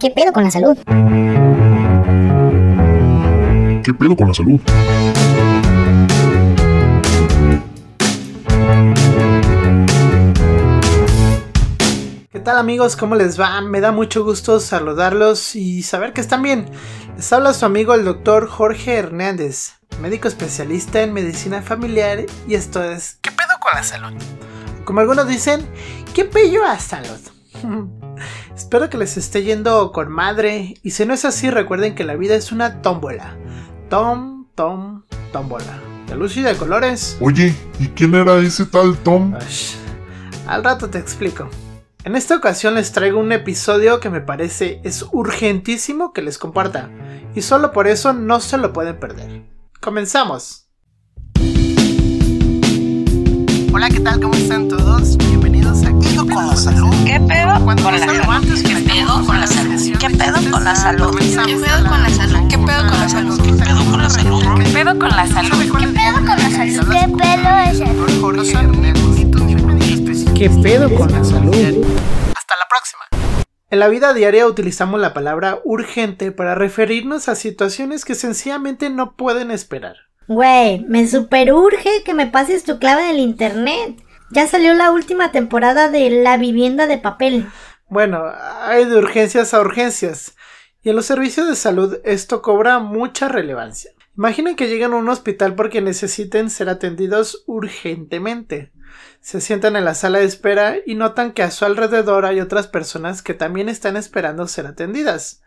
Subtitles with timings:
[0.00, 0.76] ¿Qué pedo con la salud?
[3.84, 4.60] ¿Qué pedo con la salud?
[12.32, 12.96] ¿Qué tal amigos?
[12.96, 13.60] ¿Cómo les va?
[13.60, 16.66] Me da mucho gusto saludarlos y saber que están bien.
[17.16, 22.82] Les habla su amigo el doctor Jorge Hernández, médico especialista en medicina familiar y esto
[22.82, 24.12] es ¿Qué pedo con la salud?
[24.86, 25.66] Como algunos dicen,
[26.14, 27.18] ¿qué pello a salud?
[28.56, 32.14] Espero que les esté yendo con madre y si no es así recuerden que la
[32.14, 33.36] vida es una tómbola.
[33.90, 35.02] Tom, tom,
[35.32, 35.82] tómbola.
[36.06, 37.18] De luz y de colores.
[37.20, 39.34] Oye, ¿y quién era ese tal Tom?
[39.34, 39.74] Ush,
[40.46, 41.50] Al rato te explico.
[42.04, 46.90] En esta ocasión les traigo un episodio que me parece es urgentísimo que les comparta
[47.34, 49.42] y solo por eso no se lo pueden perder.
[49.80, 50.65] Comenzamos.
[53.76, 54.18] Hola, ¿qué tal?
[54.18, 55.18] ¿Cómo están todos?
[55.18, 56.94] Bienvenidos a ¿Qué pedo con la salud?
[57.04, 58.22] ¿Qué pedo Cuando con la salud?
[58.64, 59.98] ¿Qué pedo con la salud?
[59.98, 61.18] ¿Qué pedo con la salud?
[61.18, 62.48] ¿Qué pedo con la salud?
[62.48, 63.38] ¿Qué pedo con la salud?
[63.38, 64.48] ¿Qué pedo con la salud?
[64.48, 65.60] ¿Qué pedo con la salud?
[65.60, 66.88] ¿Qué pedo con la salud?
[66.90, 68.20] ¿Qué pedo es el?
[68.22, 70.24] Jorge Hernández.
[70.34, 71.54] ¿Qué pedo con la salud?
[72.34, 73.04] Hasta la próxima.
[73.68, 79.16] En la vida diaria utilizamos la palabra urgente para referirnos a situaciones que sencillamente no
[79.16, 79.96] pueden esperar.
[80.28, 84.02] Güey, me super urge que me pases tu clave del internet.
[84.30, 87.46] Ya salió la última temporada de La vivienda de papel.
[87.88, 88.24] Bueno,
[88.62, 90.34] hay de urgencias a urgencias.
[90.82, 93.92] Y en los servicios de salud esto cobra mucha relevancia.
[94.16, 98.72] Imaginen que llegan a un hospital porque necesiten ser atendidos urgentemente.
[99.20, 102.66] Se sientan en la sala de espera y notan que a su alrededor hay otras
[102.66, 105.42] personas que también están esperando ser atendidas.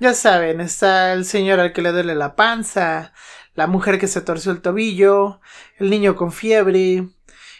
[0.00, 3.12] Ya saben, está el señor al que le duele la panza,
[3.58, 5.40] la mujer que se torció el tobillo,
[5.78, 7.08] el niño con fiebre,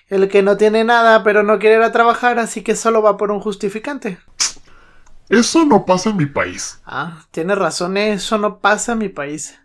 [0.07, 3.17] el que no tiene nada pero no quiere ir a trabajar así que solo va
[3.17, 4.21] por un justificante.
[5.29, 6.81] Eso no pasa en mi país.
[6.87, 9.59] Ah, tiene razón, eso no pasa en mi país.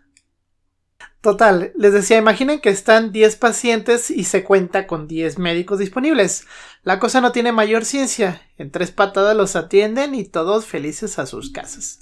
[1.20, 6.48] Total, les decía, imaginen que están 10 pacientes y se cuenta con 10 médicos disponibles.
[6.82, 8.42] La cosa no tiene mayor ciencia.
[8.58, 12.00] En tres patadas los atienden y todos felices a sus casas.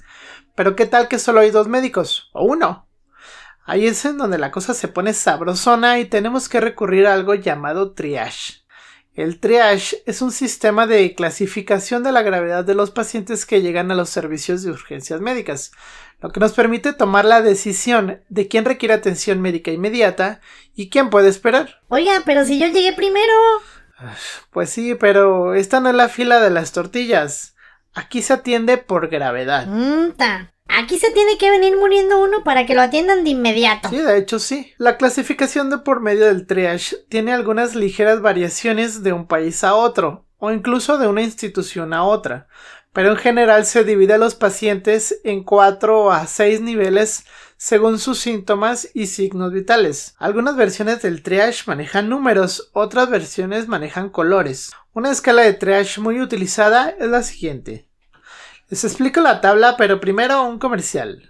[0.55, 2.31] Pero ¿qué tal que solo hay dos médicos?
[2.33, 2.87] O uno.
[3.65, 7.33] Ahí es en donde la cosa se pone sabrosona y tenemos que recurrir a algo
[7.33, 8.63] llamado triage.
[9.15, 13.91] El triage es un sistema de clasificación de la gravedad de los pacientes que llegan
[13.91, 15.71] a los servicios de urgencias médicas,
[16.19, 20.41] lo que nos permite tomar la decisión de quién requiere atención médica inmediata
[20.73, 21.81] y quién puede esperar.
[21.89, 23.33] Oiga, pero si yo llegué primero.
[24.51, 27.55] Pues sí, pero esta no es la fila de las tortillas.
[27.93, 29.67] Aquí se atiende por gravedad.
[29.67, 30.53] Mm, ta.
[30.75, 33.89] Aquí se tiene que venir muriendo uno para que lo atiendan de inmediato.
[33.89, 34.73] Sí, de hecho sí.
[34.77, 39.75] La clasificación de por medio del triage tiene algunas ligeras variaciones de un país a
[39.75, 42.47] otro, o incluso de una institución a otra,
[42.91, 47.25] pero en general se divide a los pacientes en 4 a 6 niveles
[47.55, 50.15] según sus síntomas y signos vitales.
[50.17, 54.71] Algunas versiones del triage manejan números, otras versiones manejan colores.
[54.91, 57.87] Una escala de triage muy utilizada es la siguiente.
[58.73, 61.29] Les explico la tabla, pero primero un comercial.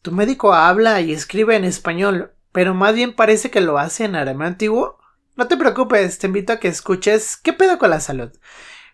[0.00, 4.16] Tu médico habla y escribe en español, pero más bien parece que lo hace en
[4.16, 4.98] arameo antiguo.
[5.34, 8.30] No te preocupes, te invito a que escuches ¿Qué pedo con la salud?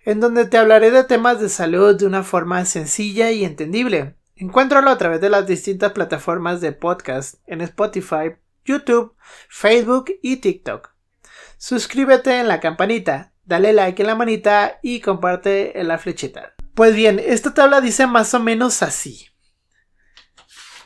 [0.04, 4.16] en donde te hablaré de temas de salud de una forma sencilla y entendible.
[4.34, 8.34] Encuéntralo a través de las distintas plataformas de podcast en Spotify,
[8.64, 9.14] YouTube,
[9.48, 10.90] Facebook y TikTok.
[11.56, 16.56] Suscríbete en la campanita, dale like en la manita y comparte en la flechita.
[16.74, 19.26] Pues bien, esta tabla dice más o menos así.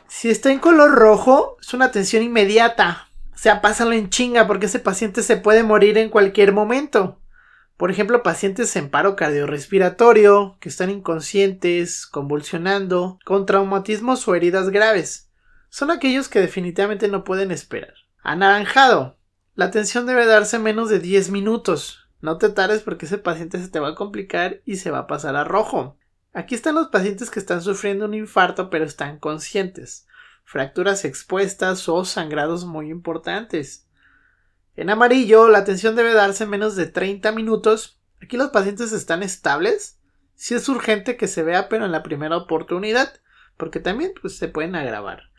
[0.09, 3.09] Si está en color rojo, es una atención inmediata.
[3.35, 7.21] O sea, pásalo en chinga porque ese paciente se puede morir en cualquier momento.
[7.77, 15.31] Por ejemplo, pacientes en paro cardiorrespiratorio, que están inconscientes, convulsionando, con traumatismos o heridas graves.
[15.69, 17.93] Son aquellos que definitivamente no pueden esperar.
[18.23, 19.19] Anaranjado.
[19.55, 22.06] La atención debe darse en menos de 10 minutos.
[22.21, 25.07] No te tardes porque ese paciente se te va a complicar y se va a
[25.07, 25.97] pasar a rojo.
[26.33, 30.07] Aquí están los pacientes que están sufriendo un infarto pero están conscientes.
[30.45, 33.87] Fracturas expuestas o sangrados muy importantes.
[34.77, 38.01] En amarillo, la atención debe darse en menos de 30 minutos.
[38.23, 39.99] Aquí los pacientes están estables.
[40.35, 43.15] Si es urgente que se vea, pero en la primera oportunidad,
[43.57, 45.31] porque también pues, se pueden agravar.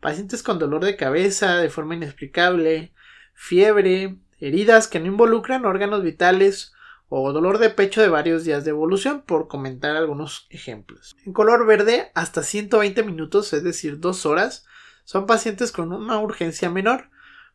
[0.00, 2.92] Pacientes con dolor de cabeza de forma inexplicable,
[3.34, 6.72] fiebre, heridas que no involucran órganos vitales
[7.08, 11.14] o dolor de pecho de varios días de evolución, por comentar algunos ejemplos.
[11.26, 14.64] En color verde, hasta 120 minutos, es decir, 2 horas,
[15.04, 17.10] son pacientes con una urgencia menor,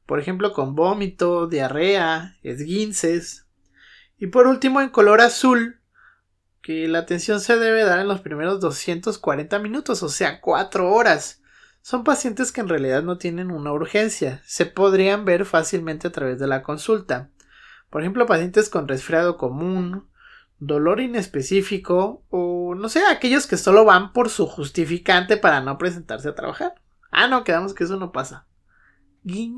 [0.05, 3.47] por ejemplo con vómito, diarrea, esguinces.
[4.17, 5.81] Y por último, en color azul,
[6.61, 11.41] que la atención se debe dar en los primeros 240 minutos, o sea, 4 horas.
[11.87, 16.37] Son pacientes que en realidad no tienen una urgencia, se podrían ver fácilmente a través
[16.37, 17.29] de la consulta.
[17.89, 20.05] Por ejemplo, pacientes con resfriado común,
[20.59, 26.27] dolor inespecífico o no sé, aquellos que solo van por su justificante para no presentarse
[26.27, 26.75] a trabajar.
[27.09, 28.47] Ah, no, quedamos que eso no pasa.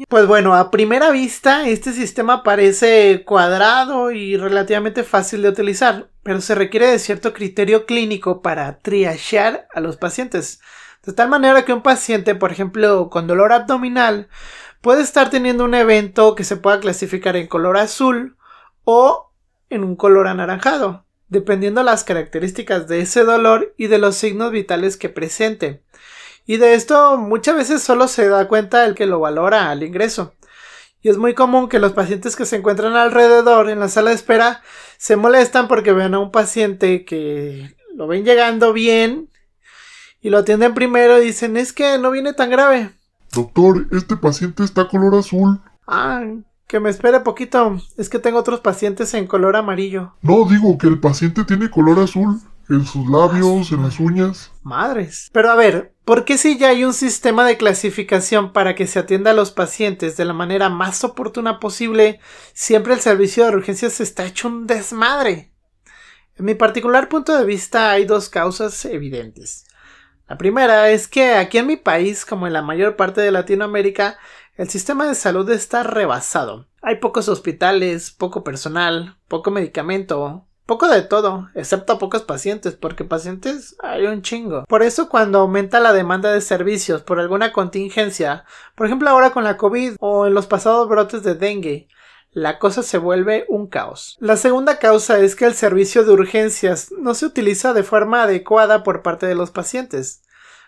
[0.08, 6.42] Pues bueno, a primera vista este sistema parece cuadrado y relativamente fácil de utilizar, pero
[6.42, 10.60] se requiere de cierto criterio clínico para triachear a los pacientes.
[11.06, 14.28] De tal manera que un paciente, por ejemplo, con dolor abdominal,
[14.82, 18.38] puede estar teniendo un evento que se pueda clasificar en color azul
[18.84, 19.32] o
[19.70, 24.98] en un color anaranjado, dependiendo las características de ese dolor y de los signos vitales
[24.98, 25.84] que presente.
[26.46, 30.34] Y de esto muchas veces solo se da cuenta el que lo valora al ingreso.
[31.02, 34.16] Y es muy común que los pacientes que se encuentran alrededor en la sala de
[34.16, 34.62] espera
[34.98, 39.29] se molestan porque ven a un paciente que lo ven llegando bien
[40.22, 42.92] y lo atienden primero y dicen es que no viene tan grave.
[43.32, 45.62] Doctor, este paciente está color azul.
[45.88, 46.24] Ah,
[46.68, 47.82] que me espere poquito.
[47.98, 50.14] Es que tengo otros pacientes en color amarillo.
[50.22, 52.40] No, digo que el paciente tiene color azul.
[52.70, 54.52] En sus labios, en las uñas.
[54.62, 55.32] Madres.
[55.34, 59.00] Pero a ver, ¿por qué si ya hay un sistema de clasificación para que se
[59.00, 62.20] atienda a los pacientes de la manera más oportuna posible,
[62.54, 65.52] siempre el servicio de urgencias está hecho un desmadre?
[66.36, 69.66] En mi particular punto de vista hay dos causas evidentes.
[70.30, 74.20] La primera es que aquí en mi país, como en la mayor parte de Latinoamérica,
[74.58, 76.68] el sistema de salud está rebasado.
[76.84, 83.04] Hay pocos hospitales, poco personal, poco medicamento, poco de todo, excepto a pocos pacientes, porque
[83.06, 84.66] pacientes hay un chingo.
[84.66, 88.46] Por eso cuando aumenta la demanda de servicios por alguna contingencia,
[88.76, 91.88] por ejemplo ahora con la COVID o en los pasados brotes de dengue,
[92.32, 94.18] la cosa se vuelve un caos.
[94.20, 98.84] La segunda causa es que el servicio de urgencias no se utiliza de forma adecuada
[98.84, 100.22] por parte de los pacientes,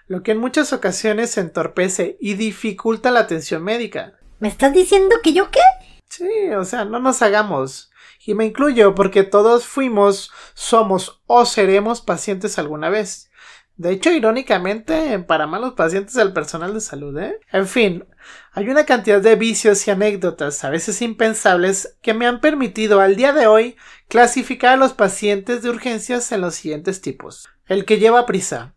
[0.08, 4.14] lo que en muchas ocasiones entorpece y dificulta la atención médica.
[4.40, 5.62] ¿Me estás diciendo que yo qué?
[6.10, 7.92] Sí, o sea, no nos hagamos
[8.26, 13.31] y me incluyo porque todos fuimos, somos o seremos pacientes alguna vez.
[13.78, 17.40] De hecho, irónicamente, para malos pacientes del personal de salud, ¿eh?
[17.52, 18.06] En fin,
[18.52, 23.16] hay una cantidad de vicios y anécdotas, a veces impensables, que me han permitido al
[23.16, 23.78] día de hoy
[24.08, 27.50] clasificar a los pacientes de urgencias en los siguientes tipos.
[27.66, 28.76] El que lleva prisa.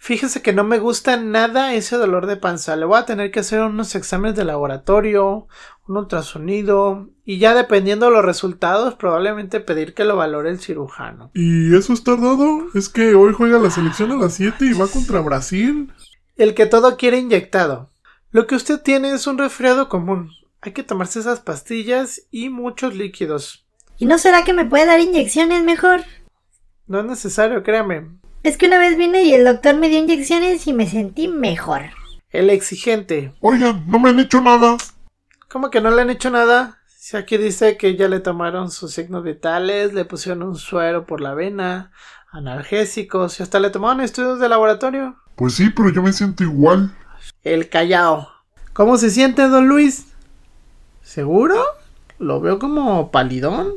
[0.00, 2.76] Fíjese que no me gusta nada ese dolor de panza.
[2.76, 5.48] Le voy a tener que hacer unos exámenes de laboratorio,
[5.88, 11.32] un ultrasonido y ya dependiendo de los resultados probablemente pedir que lo valore el cirujano.
[11.34, 12.68] ¿Y eso es tardado?
[12.74, 15.92] Es que hoy juega la selección a las 7 y va contra Brasil.
[16.36, 17.90] El que todo quiere inyectado.
[18.30, 20.30] Lo que usted tiene es un resfriado común.
[20.60, 23.66] Hay que tomarse esas pastillas y muchos líquidos.
[23.98, 26.02] ¿Y no será que me puede dar inyecciones mejor?
[26.86, 28.06] No es necesario, créame.
[28.42, 31.82] Es que una vez vine y el doctor me dio inyecciones y me sentí mejor.
[32.30, 33.34] El exigente.
[33.40, 34.76] Oigan, no me han hecho nada.
[35.48, 36.78] ¿Cómo que no le han hecho nada?
[36.86, 41.20] Si aquí dice que ya le tomaron sus signos vitales, le pusieron un suero por
[41.20, 41.90] la vena,
[42.30, 45.16] analgésicos y hasta le tomaron estudios de laboratorio.
[45.34, 46.94] Pues sí, pero yo me siento igual.
[47.42, 48.28] El callao.
[48.72, 50.12] ¿Cómo se siente, don Luis?
[51.02, 51.56] ¿Seguro?
[52.18, 53.74] Lo veo como palidón.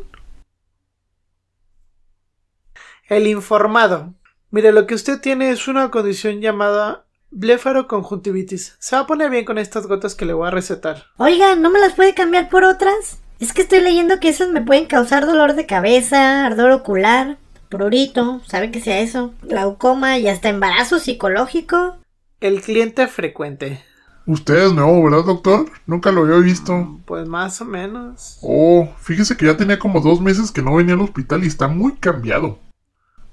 [3.07, 4.13] El informado.
[4.51, 8.75] Mire, lo que usted tiene es una condición llamada Blefaroconjuntivitis.
[8.79, 11.05] Se va a poner bien con estas gotas que le voy a recetar.
[11.15, 13.19] Oiga, ¿no me las puede cambiar por otras?
[13.39, 17.37] Es que estoy leyendo que esas me pueden causar dolor de cabeza, ardor ocular,
[17.69, 19.33] prurito, ¿sabe qué sea eso?
[19.41, 21.95] Glaucoma y hasta embarazo psicológico.
[22.41, 23.81] El cliente frecuente.
[24.27, 25.71] Usted es nuevo, ¿verdad, doctor?
[25.85, 26.99] Nunca lo había visto.
[27.05, 28.37] Pues más o menos.
[28.41, 31.69] Oh, fíjese que ya tenía como dos meses que no venía al hospital y está
[31.69, 32.59] muy cambiado.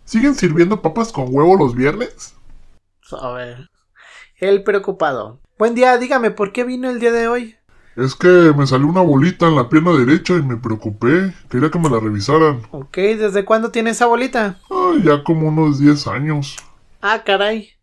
[0.08, 2.34] ¿Siguen sirviendo papas con huevo los viernes?
[3.12, 3.68] A ver.
[4.38, 5.38] El preocupado.
[5.58, 7.56] Buen día, dígame, ¿por qué vino el día de hoy?
[7.94, 11.34] Es que me salió una bolita en la pierna derecha y me preocupé.
[11.50, 12.62] Quería que me la revisaran.
[12.70, 14.58] Ok, ¿desde cuándo tiene esa bolita?
[14.70, 16.56] Ah, ya como unos 10 años.
[17.02, 17.77] Ah, caray.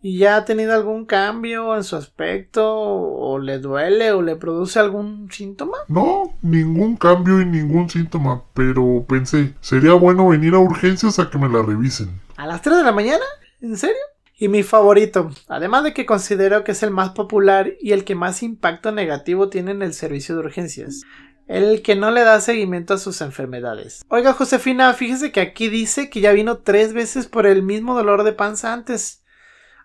[0.00, 2.64] ¿Y ya ha tenido algún cambio en su aspecto?
[2.72, 5.78] ¿O le duele o le produce algún síntoma?
[5.88, 11.38] No, ningún cambio y ningún síntoma, pero pensé, sería bueno venir a urgencias a que
[11.38, 12.20] me la revisen.
[12.36, 13.24] ¿A las 3 de la mañana?
[13.60, 13.96] ¿En serio?
[14.40, 18.14] Y mi favorito, además de que considero que es el más popular y el que
[18.14, 21.02] más impacto negativo tiene en el servicio de urgencias.
[21.48, 24.04] El que no le da seguimiento a sus enfermedades.
[24.08, 28.22] Oiga, Josefina, fíjese que aquí dice que ya vino tres veces por el mismo dolor
[28.22, 29.17] de panza antes.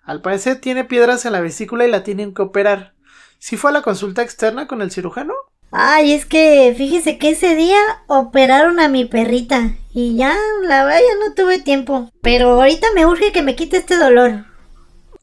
[0.03, 2.93] Al parecer tiene piedras en la vesícula y la tienen que operar.
[3.39, 5.33] ¿Sí fue a la consulta externa con el cirujano?
[5.71, 10.99] Ay, es que fíjese que ese día operaron a mi perrita Y ya, la verdad
[10.99, 12.11] ya no tuve tiempo.
[12.21, 14.45] Pero ahorita me urge que me quite este dolor.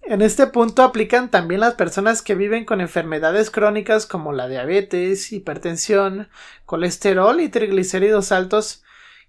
[0.02, 5.30] En este punto aplican también las personas que viven con enfermedades crónicas como la diabetes,
[5.30, 6.28] hipertensión,
[6.66, 8.82] colesterol y triglicéridos altos,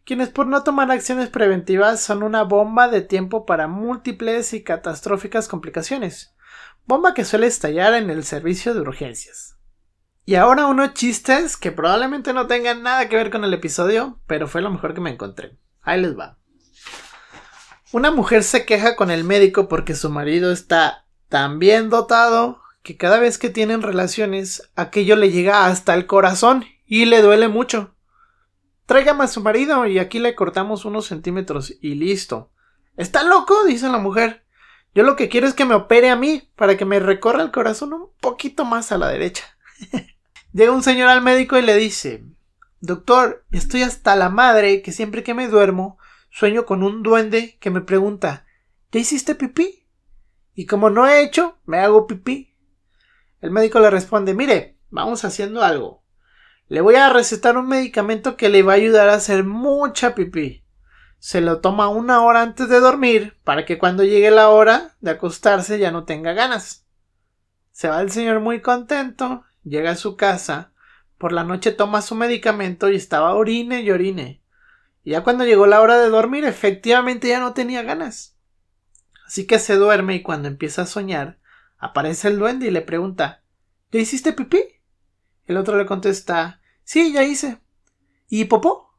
[0.05, 5.47] quienes por no tomar acciones preventivas son una bomba de tiempo para múltiples y catastróficas
[5.47, 6.33] complicaciones,
[6.85, 9.57] bomba que suele estallar en el servicio de urgencias.
[10.25, 14.47] Y ahora unos chistes que probablemente no tengan nada que ver con el episodio, pero
[14.47, 15.57] fue lo mejor que me encontré.
[15.81, 16.37] Ahí les va.
[17.91, 22.97] Una mujer se queja con el médico porque su marido está tan bien dotado que
[22.97, 27.93] cada vez que tienen relaciones aquello le llega hasta el corazón y le duele mucho.
[28.91, 32.51] Tráigame a su marido y aquí le cortamos unos centímetros y listo.
[32.97, 33.63] ¿Está loco?
[33.63, 34.43] dice la mujer.
[34.93, 37.51] Yo lo que quiero es que me opere a mí para que me recorra el
[37.51, 39.45] corazón un poquito más a la derecha.
[40.53, 42.25] Llega un señor al médico y le dice
[42.81, 45.97] Doctor, estoy hasta la madre que siempre que me duermo
[46.29, 48.45] sueño con un duende que me pregunta
[48.91, 49.87] ¿Ya hiciste pipí?
[50.53, 52.57] Y como no he hecho, me hago pipí.
[53.39, 56.00] El médico le responde Mire, vamos haciendo algo.
[56.71, 60.63] Le voy a recetar un medicamento que le va a ayudar a hacer mucha pipí.
[61.19, 65.11] Se lo toma una hora antes de dormir para que cuando llegue la hora de
[65.11, 66.87] acostarse ya no tenga ganas.
[67.73, 70.71] Se va el señor muy contento, llega a su casa,
[71.17, 74.41] por la noche toma su medicamento y estaba orine y orine.
[75.03, 78.37] Y ya cuando llegó la hora de dormir, efectivamente ya no tenía ganas.
[79.27, 81.37] Así que se duerme y cuando empieza a soñar,
[81.77, 83.43] aparece el duende y le pregunta
[83.91, 84.63] ¿Ya hiciste pipí?
[85.47, 87.59] El otro le contesta Sí, ya hice.
[88.29, 88.97] ¿Y popó?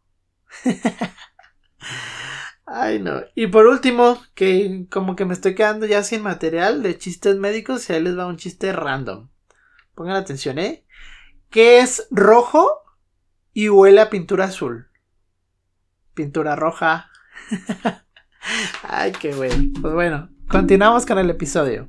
[2.67, 3.21] Ay, no.
[3.35, 7.89] Y por último, que como que me estoy quedando ya sin material de chistes médicos
[7.89, 9.29] y ahí les va un chiste random.
[9.95, 10.87] Pongan atención, ¿eh?
[11.51, 12.83] Que es rojo
[13.53, 14.93] y huele a pintura azul
[16.15, 17.11] pintura roja.
[18.83, 19.71] Ay, qué bueno.
[19.81, 21.89] Pues bueno, continuamos con el episodio.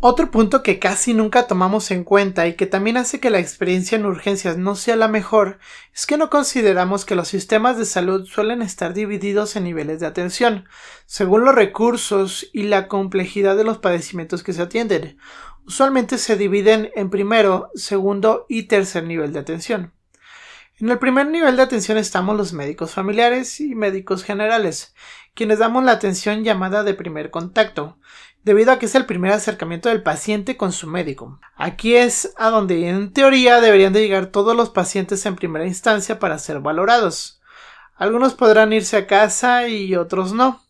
[0.00, 3.96] Otro punto que casi nunca tomamos en cuenta y que también hace que la experiencia
[3.96, 5.58] en urgencias no sea la mejor
[5.94, 10.06] es que no consideramos que los sistemas de salud suelen estar divididos en niveles de
[10.06, 10.68] atención,
[11.06, 15.18] según los recursos y la complejidad de los padecimientos que se atienden.
[15.66, 19.94] Usualmente se dividen en primero, segundo y tercer nivel de atención.
[20.80, 24.94] En el primer nivel de atención estamos los médicos familiares y médicos generales,
[25.32, 27.96] quienes damos la atención llamada de primer contacto,
[28.44, 31.40] debido a que es el primer acercamiento del paciente con su médico.
[31.56, 36.18] Aquí es a donde en teoría deberían de llegar todos los pacientes en primera instancia
[36.18, 37.40] para ser valorados.
[37.96, 40.62] Algunos podrán irse a casa y otros no,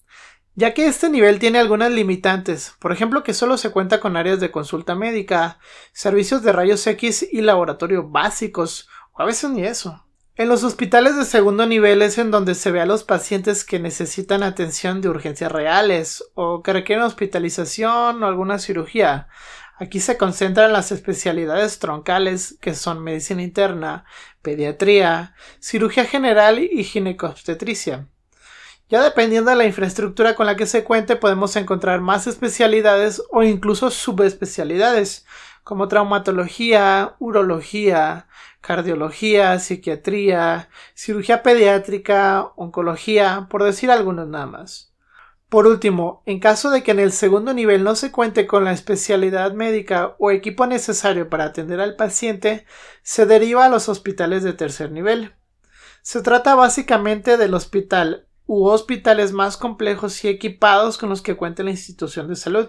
[0.54, 4.40] ya que este nivel tiene algunas limitantes, por ejemplo que solo se cuenta con áreas
[4.40, 5.59] de consulta médica,
[5.93, 10.04] servicios de rayos X y laboratorio básicos, a veces ni eso.
[10.37, 13.79] En los hospitales de segundo nivel es en donde se ve a los pacientes que
[13.79, 19.29] necesitan atención de urgencias reales o que requieren hospitalización o alguna cirugía.
[19.79, 24.07] Aquí se concentran las especialidades troncales que son medicina interna,
[24.43, 28.09] pediatría, cirugía general y ginecobstetricia.
[28.88, 33.45] Ya dependiendo de la infraestructura con la que se cuente podemos encontrar más especialidades o
[33.45, 35.26] incluso subespecialidades
[35.64, 38.28] como traumatología, urología,
[38.61, 44.94] cardiología, psiquiatría, cirugía pediátrica, oncología, por decir algunos nada más.
[45.49, 48.73] Por último, en caso de que en el segundo nivel no se cuente con la
[48.73, 52.66] especialidad médica o equipo necesario para atender al paciente,
[53.02, 55.35] se deriva a los hospitales de tercer nivel.
[56.02, 61.62] Se trata básicamente del hospital u hospitales más complejos y equipados con los que cuenta
[61.62, 62.68] la institución de salud.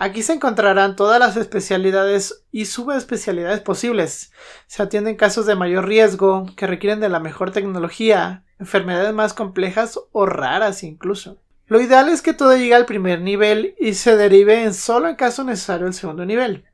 [0.00, 4.32] Aquí se encontrarán todas las especialidades y subespecialidades posibles.
[4.68, 9.98] Se atienden casos de mayor riesgo, que requieren de la mejor tecnología, enfermedades más complejas
[10.12, 11.42] o raras incluso.
[11.66, 15.16] Lo ideal es que todo llegue al primer nivel y se derive en solo en
[15.16, 16.64] caso necesario el segundo nivel.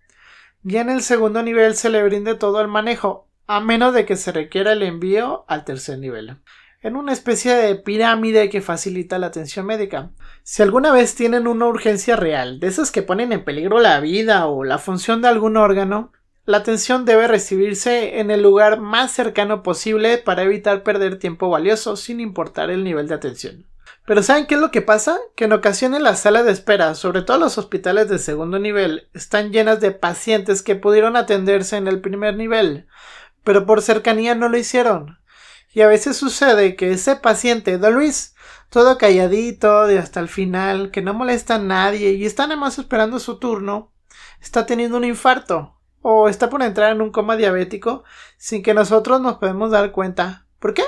[0.62, 4.16] Ya en el segundo nivel se le brinde todo el manejo, a menos de que
[4.16, 6.36] se requiera el envío al tercer nivel
[6.84, 10.10] en una especie de pirámide que facilita la atención médica.
[10.42, 14.46] Si alguna vez tienen una urgencia real, de esas que ponen en peligro la vida
[14.46, 16.12] o la función de algún órgano,
[16.44, 21.96] la atención debe recibirse en el lugar más cercano posible para evitar perder tiempo valioso
[21.96, 23.66] sin importar el nivel de atención.
[24.04, 25.18] Pero ¿saben qué es lo que pasa?
[25.36, 29.52] Que en ocasiones las salas de espera, sobre todo los hospitales de segundo nivel, están
[29.52, 32.86] llenas de pacientes que pudieron atenderse en el primer nivel,
[33.42, 35.23] pero por cercanía no lo hicieron.
[35.74, 38.34] Y a veces sucede que ese paciente, Don Luis,
[38.70, 42.78] todo calladito de hasta el final, que no molesta a nadie y está nada más
[42.78, 43.92] esperando su turno,
[44.40, 48.04] está teniendo un infarto o está por entrar en un coma diabético
[48.38, 50.46] sin que nosotros nos podemos dar cuenta.
[50.58, 50.84] ¿Por qué?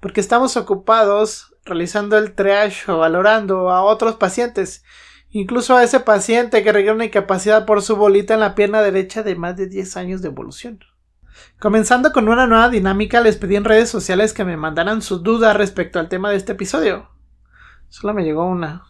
[0.00, 4.84] porque estamos ocupados realizando el triage o valorando a otros pacientes,
[5.30, 9.22] incluso a ese paciente que requiere una incapacidad por su bolita en la pierna derecha
[9.22, 10.80] de más de 10 años de evolución.
[11.58, 15.56] Comenzando con una nueva dinámica, les pedí en redes sociales que me mandaran sus dudas
[15.56, 17.10] respecto al tema de este episodio.
[17.88, 18.84] Solo me llegó una.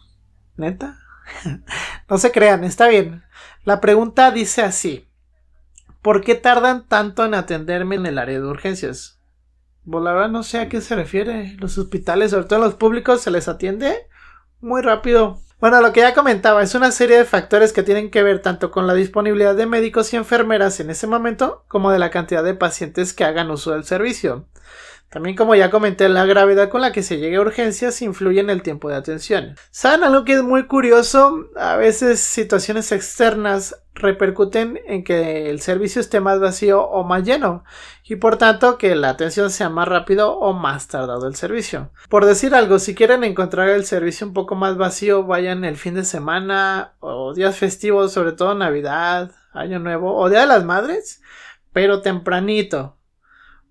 [0.55, 0.99] ¿Neta?
[2.09, 3.23] no se crean, está bien.
[3.63, 5.07] La pregunta dice así.
[6.01, 9.19] ¿Por qué tardan tanto en atenderme en el área de urgencias?
[9.89, 11.55] Pues la verdad no sé a qué se refiere.
[11.59, 14.07] Los hospitales, sobre todo los públicos, se les atiende
[14.59, 15.41] muy rápido.
[15.59, 18.69] Bueno, lo que ya comentaba, es una serie de factores que tienen que ver tanto
[18.69, 22.53] con la disponibilidad de médicos y enfermeras en ese momento, como de la cantidad de
[22.53, 24.45] pacientes que hagan uso del servicio.
[25.09, 28.49] También como ya comenté, la gravedad con la que se llegue a urgencias influye en
[28.49, 29.55] el tiempo de atención.
[29.71, 31.49] ¿Saben algo que es muy curioso?
[31.55, 37.63] A veces situaciones externas repercuten en que el servicio esté más vacío o más lleno
[38.03, 41.89] y por tanto que la atención sea más rápido o más tardado el servicio.
[42.09, 45.95] Por decir algo, si quieren encontrar el servicio un poco más vacío, vayan el fin
[45.95, 51.21] de semana o días festivos, sobre todo Navidad, Año Nuevo o Día de las Madres,
[51.71, 52.96] pero tempranito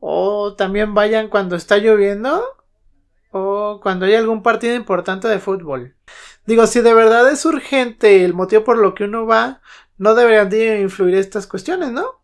[0.01, 2.43] o también vayan cuando está lloviendo.
[3.31, 5.97] O cuando hay algún partido importante de fútbol.
[6.47, 9.61] Digo, si de verdad es urgente el motivo por lo que uno va,
[9.99, 12.23] no deberían de influir estas cuestiones, ¿no?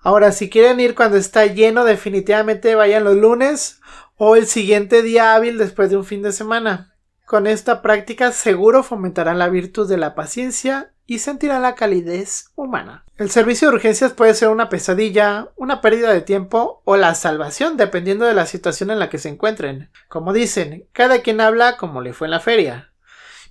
[0.00, 3.80] Ahora, si quieren ir cuando está lleno, definitivamente vayan los lunes
[4.16, 6.94] o el siguiente día hábil después de un fin de semana.
[7.26, 13.04] Con esta práctica seguro fomentarán la virtud de la paciencia y sentirán la calidez humana.
[13.16, 17.76] El servicio de urgencias puede ser una pesadilla, una pérdida de tiempo o la salvación
[17.76, 19.90] dependiendo de la situación en la que se encuentren.
[20.08, 22.90] Como dicen, cada quien habla como le fue en la feria.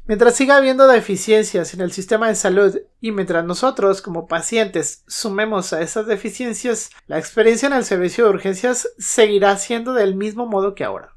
[0.06, 5.72] Mientras siga habiendo deficiencias en el sistema de salud y mientras nosotros como pacientes sumemos
[5.72, 10.76] a esas deficiencias, la experiencia en el servicio de urgencias seguirá siendo del mismo modo
[10.76, 11.14] que ahora.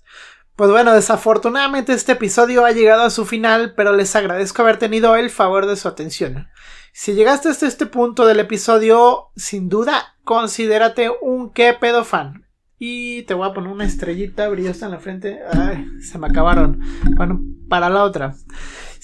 [0.57, 5.15] Pues bueno, desafortunadamente este episodio ha llegado a su final, pero les agradezco haber tenido
[5.15, 6.49] el favor de su atención.
[6.95, 12.47] Si llegaste hasta este punto del episodio, sin duda, considérate un qué pedo fan.
[12.79, 15.41] Y te voy a poner una estrellita brillosa en la frente.
[15.53, 16.81] Ay, se me acabaron.
[17.17, 18.35] Bueno, para la otra.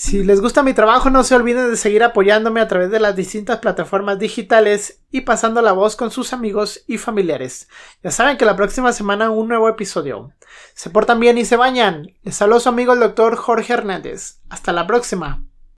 [0.04, 3.14] Si les gusta mi trabajo, no se olviden de seguir apoyándome a través de las
[3.14, 7.68] distintas plataformas digitales y pasando la voz con sus amigos y familiares.
[8.02, 10.32] Ya saben que la próxima semana un nuevo episodio.
[10.74, 12.08] Se portan bien y se bañan.
[12.24, 14.40] Les saludo su amigo el doctor Jorge Hernández.
[14.50, 15.44] Hasta la próxima.